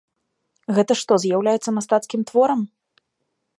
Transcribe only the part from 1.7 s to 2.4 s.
мастацкім